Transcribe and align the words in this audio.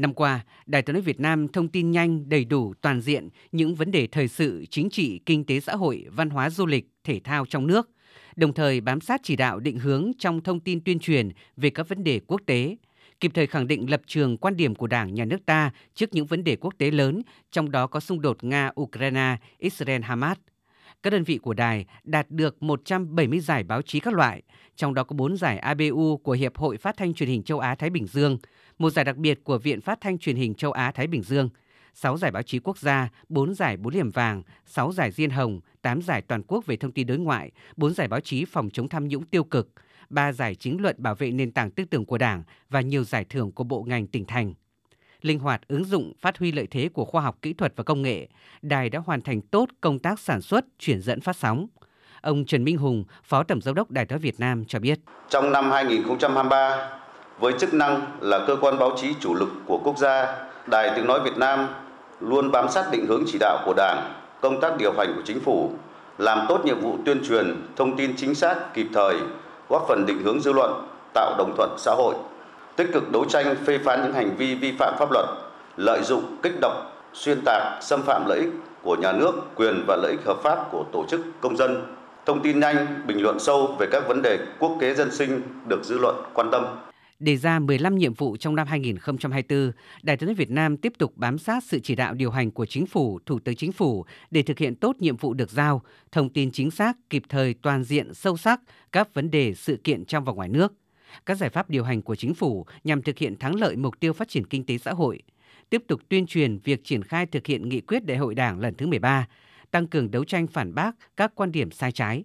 Năm 0.00 0.14
qua, 0.14 0.44
Đài 0.66 0.82
tiếng 0.82 0.94
nói 0.94 1.02
Việt 1.02 1.20
Nam 1.20 1.48
thông 1.48 1.68
tin 1.68 1.90
nhanh, 1.90 2.28
đầy 2.28 2.44
đủ, 2.44 2.74
toàn 2.80 3.00
diện 3.00 3.28
những 3.52 3.74
vấn 3.74 3.90
đề 3.90 4.06
thời 4.06 4.28
sự, 4.28 4.64
chính 4.70 4.90
trị, 4.90 5.20
kinh 5.26 5.44
tế 5.44 5.60
xã 5.60 5.76
hội, 5.76 6.06
văn 6.10 6.30
hóa 6.30 6.50
du 6.50 6.66
lịch, 6.66 6.88
thể 7.04 7.20
thao 7.24 7.46
trong 7.46 7.66
nước, 7.66 7.90
đồng 8.36 8.52
thời 8.52 8.80
bám 8.80 9.00
sát 9.00 9.20
chỉ 9.24 9.36
đạo 9.36 9.58
định 9.58 9.78
hướng 9.78 10.12
trong 10.18 10.40
thông 10.40 10.60
tin 10.60 10.80
tuyên 10.80 10.98
truyền 10.98 11.28
về 11.56 11.70
các 11.70 11.88
vấn 11.88 12.04
đề 12.04 12.20
quốc 12.26 12.40
tế, 12.46 12.76
kịp 13.20 13.30
thời 13.34 13.46
khẳng 13.46 13.66
định 13.66 13.90
lập 13.90 14.00
trường 14.06 14.36
quan 14.36 14.56
điểm 14.56 14.74
của 14.74 14.86
Đảng, 14.86 15.14
Nhà 15.14 15.24
nước 15.24 15.46
ta 15.46 15.70
trước 15.94 16.14
những 16.14 16.26
vấn 16.26 16.44
đề 16.44 16.56
quốc 16.56 16.74
tế 16.78 16.90
lớn, 16.90 17.22
trong 17.52 17.70
đó 17.70 17.86
có 17.86 18.00
xung 18.00 18.20
đột 18.20 18.36
Nga-Ukraine, 18.40 19.36
Israel-Hamas. 19.58 20.34
Các 21.02 21.10
đơn 21.10 21.24
vị 21.24 21.38
của 21.38 21.54
đài 21.54 21.84
đạt 22.04 22.30
được 22.30 22.62
170 22.62 23.40
giải 23.40 23.62
báo 23.62 23.82
chí 23.82 24.00
các 24.00 24.14
loại, 24.14 24.42
trong 24.76 24.94
đó 24.94 25.04
có 25.04 25.14
4 25.14 25.36
giải 25.36 25.58
ABU 25.58 26.16
của 26.16 26.32
Hiệp 26.32 26.56
hội 26.56 26.76
Phát 26.76 26.96
thanh 26.96 27.14
Truyền 27.14 27.28
hình 27.28 27.42
Châu 27.42 27.58
Á-Thái 27.58 27.90
Bình 27.90 28.06
Dương, 28.06 28.38
một 28.78 28.90
giải 28.90 29.04
đặc 29.04 29.16
biệt 29.16 29.44
của 29.44 29.58
Viện 29.58 29.80
Phát 29.80 30.00
thanh 30.00 30.18
Truyền 30.18 30.36
hình 30.36 30.54
Châu 30.54 30.72
Á-Thái 30.72 31.06
Bình 31.06 31.22
Dương, 31.22 31.48
6 31.94 32.18
giải 32.18 32.30
báo 32.30 32.42
chí 32.42 32.58
quốc 32.58 32.78
gia, 32.78 33.08
4 33.28 33.54
giải 33.54 33.76
bốn 33.76 33.94
liềm 33.94 34.10
vàng, 34.10 34.42
6 34.66 34.92
giải 34.92 35.10
diên 35.10 35.30
hồng, 35.30 35.60
8 35.82 36.02
giải 36.02 36.22
toàn 36.22 36.42
quốc 36.46 36.66
về 36.66 36.76
thông 36.76 36.92
tin 36.92 37.06
đối 37.06 37.18
ngoại, 37.18 37.50
4 37.76 37.94
giải 37.94 38.08
báo 38.08 38.20
chí 38.20 38.44
phòng 38.44 38.70
chống 38.70 38.88
tham 38.88 39.08
nhũng 39.08 39.24
tiêu 39.24 39.44
cực, 39.44 39.68
3 40.10 40.32
giải 40.32 40.54
chính 40.54 40.80
luận 40.80 40.96
bảo 40.98 41.14
vệ 41.14 41.30
nền 41.30 41.52
tảng 41.52 41.70
tư 41.70 41.84
tưởng 41.84 42.04
của 42.04 42.18
Đảng 42.18 42.42
và 42.70 42.80
nhiều 42.80 43.04
giải 43.04 43.24
thưởng 43.24 43.52
của 43.52 43.64
bộ 43.64 43.82
ngành 43.82 44.06
tỉnh 44.06 44.24
thành. 44.24 44.54
Linh 45.22 45.38
hoạt 45.38 45.60
ứng 45.68 45.84
dụng 45.84 46.12
phát 46.20 46.38
huy 46.38 46.52
lợi 46.52 46.66
thế 46.70 46.88
của 46.92 47.04
khoa 47.04 47.22
học 47.22 47.36
kỹ 47.42 47.52
thuật 47.52 47.72
và 47.76 47.84
công 47.84 48.02
nghệ, 48.02 48.28
đài 48.62 48.90
đã 48.90 48.98
hoàn 48.98 49.20
thành 49.20 49.40
tốt 49.40 49.68
công 49.80 49.98
tác 49.98 50.18
sản 50.18 50.40
xuất, 50.40 50.64
chuyển 50.78 51.00
dẫn 51.00 51.20
phát 51.20 51.36
sóng. 51.36 51.66
Ông 52.20 52.44
Trần 52.44 52.64
Minh 52.64 52.76
Hùng, 52.76 53.04
Phó 53.24 53.42
Tổng 53.42 53.60
Giám 53.60 53.74
đốc 53.74 53.90
Đài 53.90 54.06
Tiếng 54.06 54.18
Việt 54.18 54.40
Nam 54.40 54.64
cho 54.64 54.78
biết. 54.78 54.98
Trong 55.28 55.52
năm 55.52 55.70
2023, 55.70 56.88
với 57.38 57.52
chức 57.58 57.74
năng 57.74 58.00
là 58.20 58.44
cơ 58.46 58.56
quan 58.60 58.78
báo 58.78 58.96
chí 58.96 59.14
chủ 59.20 59.34
lực 59.34 59.48
của 59.66 59.80
quốc 59.84 59.98
gia, 59.98 60.36
Đài 60.66 60.90
Tiếng 60.96 61.06
Nói 61.06 61.20
Việt 61.24 61.36
Nam 61.36 61.68
luôn 62.20 62.50
bám 62.50 62.68
sát 62.68 62.86
định 62.92 63.06
hướng 63.06 63.24
chỉ 63.26 63.38
đạo 63.40 63.62
của 63.66 63.74
Đảng, 63.76 64.12
công 64.40 64.60
tác 64.60 64.76
điều 64.78 64.92
hành 64.92 65.12
của 65.16 65.22
chính 65.24 65.40
phủ, 65.40 65.72
làm 66.18 66.46
tốt 66.48 66.64
nhiệm 66.64 66.80
vụ 66.80 66.98
tuyên 67.04 67.20
truyền, 67.28 67.66
thông 67.76 67.96
tin 67.96 68.16
chính 68.16 68.34
xác, 68.34 68.74
kịp 68.74 68.86
thời, 68.92 69.16
góp 69.68 69.84
phần 69.88 70.06
định 70.06 70.22
hướng 70.24 70.40
dư 70.40 70.52
luận, 70.52 70.86
tạo 71.14 71.34
đồng 71.38 71.54
thuận 71.56 71.70
xã 71.78 71.94
hội, 71.94 72.14
tích 72.80 72.92
cực 72.92 73.12
đấu 73.12 73.24
tranh 73.24 73.56
phê 73.64 73.78
phán 73.78 74.02
những 74.02 74.12
hành 74.12 74.36
vi 74.36 74.54
vi 74.54 74.72
phạm 74.78 74.94
pháp 74.98 75.08
luật, 75.12 75.26
lợi 75.76 76.02
dụng, 76.02 76.36
kích 76.42 76.60
động, 76.60 76.92
xuyên 77.12 77.40
tạc, 77.44 77.82
xâm 77.82 78.02
phạm 78.02 78.26
lợi 78.26 78.38
ích 78.38 78.48
của 78.82 78.96
nhà 78.96 79.12
nước, 79.12 79.32
quyền 79.54 79.84
và 79.86 79.96
lợi 79.96 80.10
ích 80.10 80.20
hợp 80.26 80.36
pháp 80.42 80.68
của 80.72 80.84
tổ 80.92 81.06
chức 81.08 81.20
công 81.40 81.56
dân, 81.56 81.96
thông 82.26 82.42
tin 82.42 82.60
nhanh, 82.60 83.02
bình 83.06 83.22
luận 83.22 83.38
sâu 83.38 83.76
về 83.78 83.86
các 83.92 84.08
vấn 84.08 84.22
đề 84.22 84.38
quốc 84.58 84.76
kế 84.80 84.94
dân 84.94 85.10
sinh 85.10 85.42
được 85.66 85.84
dư 85.84 85.98
luận 85.98 86.16
quan 86.34 86.48
tâm 86.52 86.64
đề 87.18 87.36
ra 87.36 87.58
15 87.58 87.96
nhiệm 87.96 88.14
vụ 88.14 88.36
trong 88.36 88.56
năm 88.56 88.66
2024, 88.66 89.72
Đài 90.02 90.16
tiếng 90.16 90.26
nói 90.26 90.34
Việt 90.34 90.50
Nam 90.50 90.76
tiếp 90.76 90.92
tục 90.98 91.12
bám 91.16 91.38
sát 91.38 91.64
sự 91.64 91.78
chỉ 91.82 91.94
đạo 91.94 92.14
điều 92.14 92.30
hành 92.30 92.50
của 92.50 92.66
Chính 92.66 92.86
phủ, 92.86 93.18
Thủ 93.26 93.38
tướng 93.44 93.56
Chính 93.56 93.72
phủ 93.72 94.04
để 94.30 94.42
thực 94.42 94.58
hiện 94.58 94.74
tốt 94.74 94.96
nhiệm 94.98 95.16
vụ 95.16 95.34
được 95.34 95.50
giao, 95.50 95.82
thông 96.12 96.28
tin 96.30 96.50
chính 96.52 96.70
xác, 96.70 96.96
kịp 97.10 97.22
thời, 97.28 97.54
toàn 97.54 97.84
diện, 97.84 98.14
sâu 98.14 98.36
sắc 98.36 98.60
các 98.92 99.14
vấn 99.14 99.30
đề, 99.30 99.54
sự 99.54 99.76
kiện 99.84 100.04
trong 100.04 100.24
và 100.24 100.32
ngoài 100.32 100.48
nước. 100.48 100.72
Các 101.26 101.34
giải 101.34 101.50
pháp 101.50 101.70
điều 101.70 101.84
hành 101.84 102.02
của 102.02 102.16
Chính 102.16 102.34
phủ 102.34 102.66
nhằm 102.84 103.02
thực 103.02 103.18
hiện 103.18 103.36
thắng 103.36 103.54
lợi 103.54 103.76
mục 103.76 104.00
tiêu 104.00 104.12
phát 104.12 104.28
triển 104.28 104.46
kinh 104.46 104.66
tế 104.66 104.78
xã 104.78 104.92
hội, 104.92 105.22
tiếp 105.70 105.82
tục 105.88 106.00
tuyên 106.08 106.26
truyền 106.26 106.58
việc 106.58 106.84
triển 106.84 107.02
khai 107.02 107.26
thực 107.26 107.46
hiện 107.46 107.68
nghị 107.68 107.80
quyết 107.80 108.04
Đại 108.04 108.16
hội 108.16 108.34
Đảng 108.34 108.60
lần 108.60 108.74
thứ 108.74 108.86
13, 108.86 109.28
tăng 109.70 109.86
cường 109.86 110.10
đấu 110.10 110.24
tranh 110.24 110.46
phản 110.46 110.74
bác 110.74 110.96
các 111.16 111.32
quan 111.34 111.52
điểm 111.52 111.70
sai 111.70 111.92
trái, 111.92 112.24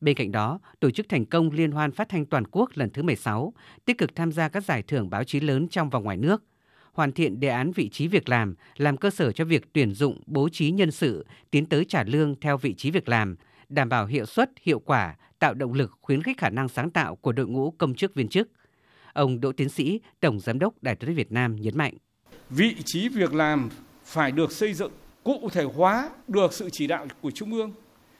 Bên 0.00 0.16
cạnh 0.16 0.32
đó, 0.32 0.60
tổ 0.80 0.90
chức 0.90 1.08
thành 1.08 1.26
công 1.26 1.50
Liên 1.50 1.70
hoan 1.70 1.92
phát 1.92 2.08
thanh 2.08 2.26
toàn 2.26 2.44
quốc 2.50 2.70
lần 2.74 2.90
thứ 2.90 3.02
16, 3.02 3.52
tích 3.84 3.98
cực 3.98 4.14
tham 4.14 4.32
gia 4.32 4.48
các 4.48 4.64
giải 4.64 4.82
thưởng 4.82 5.10
báo 5.10 5.24
chí 5.24 5.40
lớn 5.40 5.68
trong 5.68 5.90
và 5.90 5.98
ngoài 5.98 6.16
nước, 6.16 6.44
hoàn 6.92 7.12
thiện 7.12 7.40
đề 7.40 7.48
án 7.48 7.72
vị 7.72 7.88
trí 7.88 8.08
việc 8.08 8.28
làm, 8.28 8.54
làm 8.76 8.96
cơ 8.96 9.10
sở 9.10 9.32
cho 9.32 9.44
việc 9.44 9.72
tuyển 9.72 9.94
dụng, 9.94 10.20
bố 10.26 10.48
trí 10.48 10.70
nhân 10.70 10.90
sự, 10.90 11.26
tiến 11.50 11.66
tới 11.66 11.84
trả 11.84 12.04
lương 12.04 12.34
theo 12.40 12.56
vị 12.56 12.74
trí 12.74 12.90
việc 12.90 13.08
làm, 13.08 13.36
đảm 13.70 13.88
bảo 13.88 14.06
hiệu 14.06 14.26
suất, 14.26 14.50
hiệu 14.62 14.78
quả, 14.78 15.16
tạo 15.38 15.54
động 15.54 15.72
lực 15.72 15.90
khuyến 16.00 16.22
khích 16.22 16.38
khả 16.38 16.50
năng 16.50 16.68
sáng 16.68 16.90
tạo 16.90 17.16
của 17.16 17.32
đội 17.32 17.46
ngũ 17.46 17.70
công 17.70 17.94
chức 17.94 18.14
viên 18.14 18.28
chức. 18.28 18.48
Ông 19.12 19.40
Đỗ 19.40 19.52
Tiến 19.52 19.68
Sĩ, 19.68 20.00
Tổng 20.20 20.40
Giám 20.40 20.58
đốc 20.58 20.74
Đài 20.82 20.96
tiếng 20.96 21.14
Việt 21.14 21.32
Nam 21.32 21.56
nhấn 21.56 21.76
mạnh. 21.76 21.94
Vị 22.50 22.76
trí 22.84 23.08
việc 23.08 23.34
làm 23.34 23.68
phải 24.04 24.32
được 24.32 24.52
xây 24.52 24.74
dựng, 24.74 24.92
cụ 25.24 25.48
thể 25.52 25.64
hóa 25.64 26.10
được 26.28 26.52
sự 26.52 26.68
chỉ 26.72 26.86
đạo 26.86 27.06
của 27.20 27.30
Trung 27.30 27.52
ương. 27.52 27.72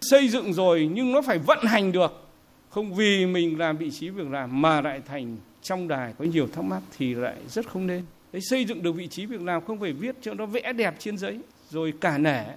Xây 0.00 0.28
dựng 0.28 0.52
rồi 0.52 0.90
nhưng 0.92 1.12
nó 1.12 1.22
phải 1.22 1.38
vận 1.38 1.58
hành 1.64 1.92
được. 1.92 2.24
Không 2.70 2.94
vì 2.94 3.26
mình 3.26 3.58
làm 3.58 3.76
vị 3.76 3.90
trí 3.90 4.08
việc 4.10 4.30
làm 4.30 4.62
mà 4.62 4.80
lại 4.80 5.00
thành 5.06 5.36
trong 5.62 5.88
đài 5.88 6.12
có 6.18 6.24
nhiều 6.24 6.46
thắc 6.46 6.64
mắc 6.64 6.82
thì 6.98 7.14
lại 7.14 7.36
rất 7.48 7.70
không 7.70 7.86
nên. 7.86 8.04
Đấy, 8.32 8.42
xây 8.42 8.64
dựng 8.64 8.82
được 8.82 8.92
vị 8.92 9.06
trí 9.06 9.26
việc 9.26 9.42
làm 9.42 9.64
không 9.64 9.80
phải 9.80 9.92
viết 9.92 10.16
cho 10.20 10.34
nó 10.34 10.46
vẽ 10.46 10.72
đẹp 10.72 10.94
trên 10.98 11.18
giấy 11.18 11.40
rồi 11.70 11.92
cả 12.00 12.18
nẻ. 12.18 12.54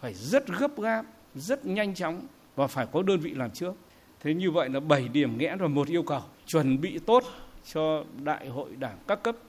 Phải 0.00 0.14
rất 0.14 0.46
gấp 0.58 0.80
gáp 0.80 1.04
rất 1.34 1.66
nhanh 1.66 1.94
chóng 1.94 2.20
và 2.56 2.66
phải 2.66 2.86
có 2.92 3.02
đơn 3.02 3.20
vị 3.20 3.30
làm 3.30 3.50
trước. 3.50 3.74
Thế 4.20 4.34
như 4.34 4.50
vậy 4.50 4.68
là 4.68 4.80
7 4.80 5.08
điểm 5.08 5.38
nghẽn 5.38 5.58
và 5.58 5.68
một 5.68 5.88
yêu 5.88 6.02
cầu 6.02 6.20
chuẩn 6.46 6.80
bị 6.80 6.98
tốt 6.98 7.24
cho 7.72 8.04
đại 8.24 8.48
hội 8.48 8.70
đảng 8.76 8.98
các 9.06 9.22
cấp. 9.22 9.36